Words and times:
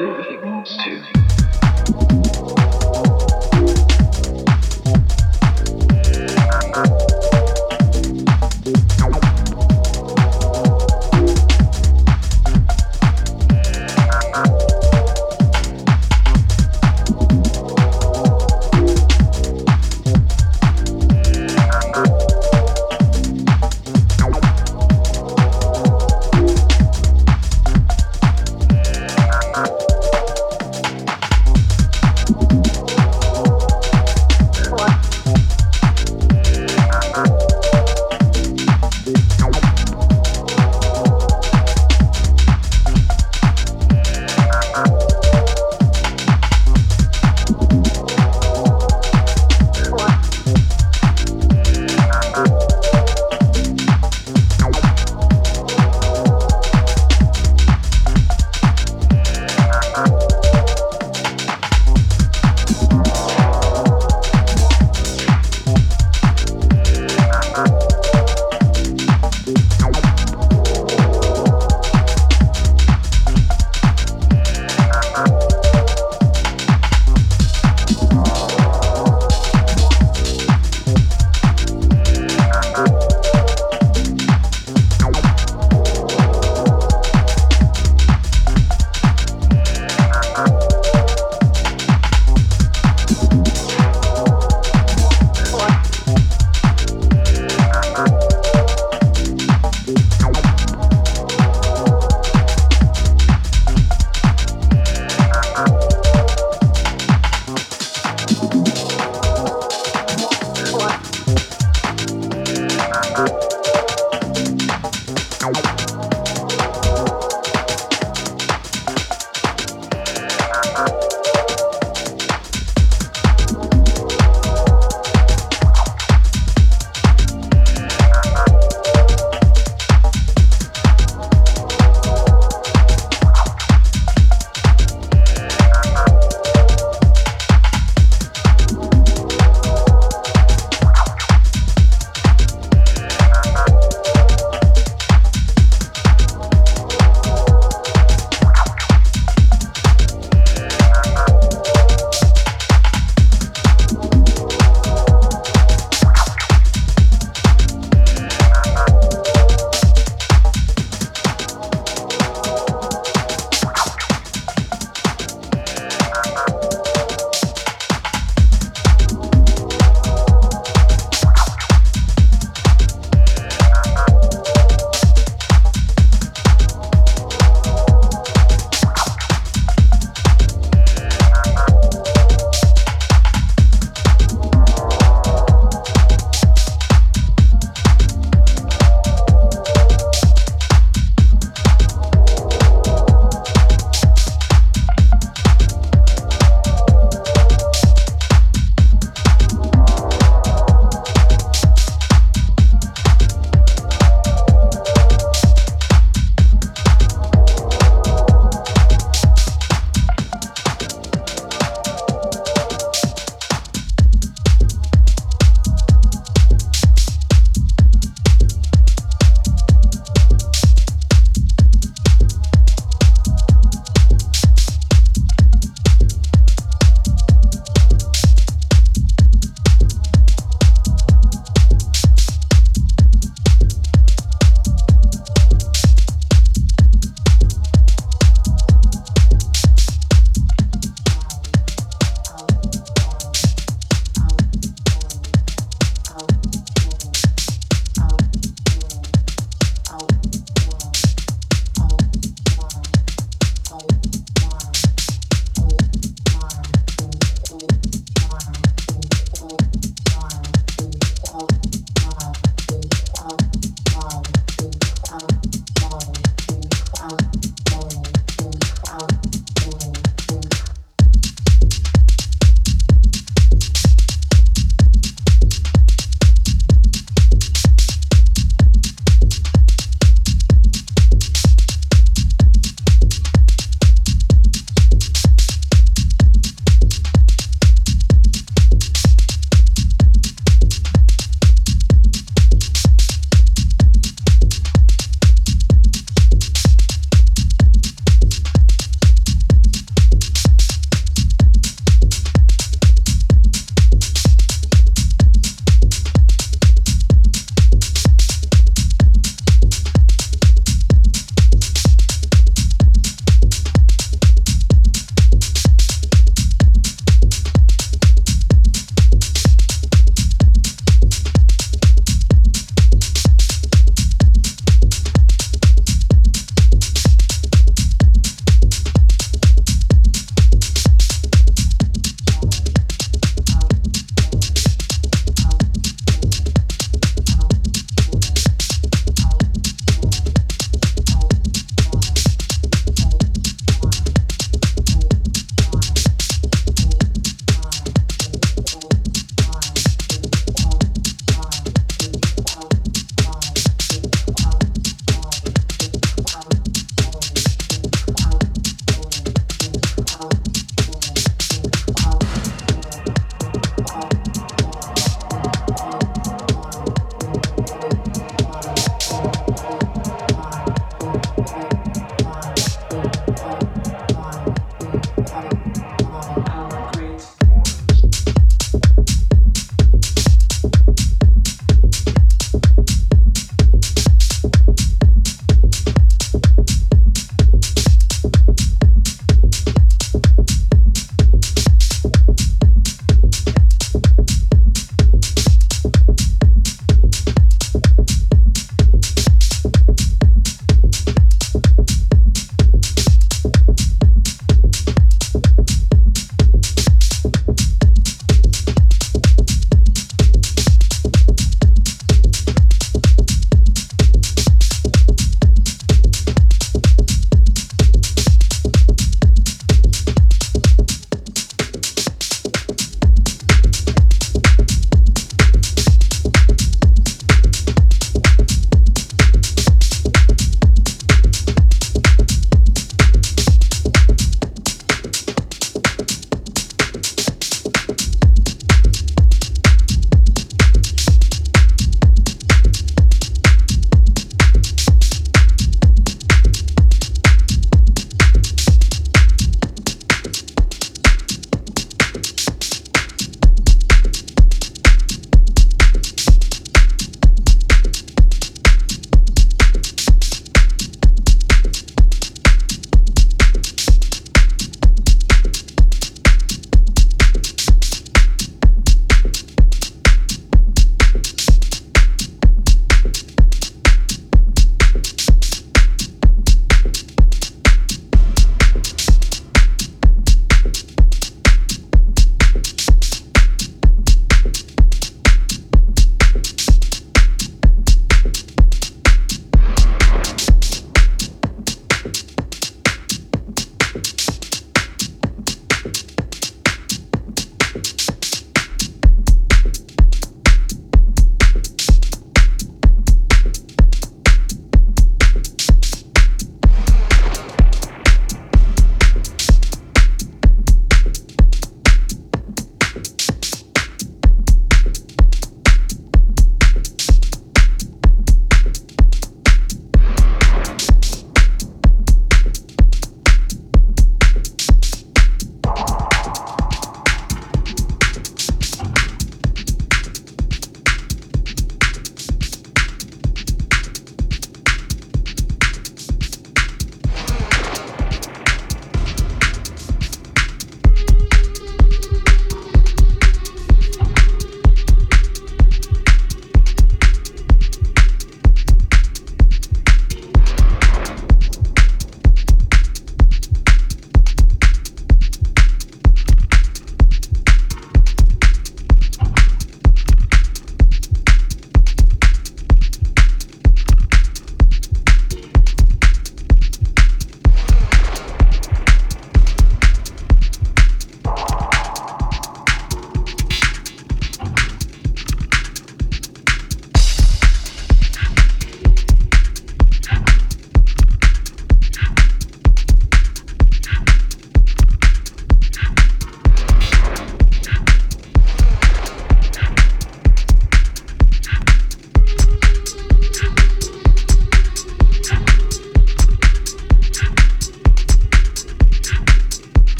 It 0.00 0.44
wants 0.44 0.76
to. 0.84 1.17